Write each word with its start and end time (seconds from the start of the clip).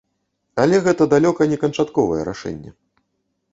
Але 0.63 0.79
гэта 0.87 1.07
далёка 1.13 1.47
не 1.53 1.59
канчатковае 1.65 2.21
рашэнне. 2.33 2.77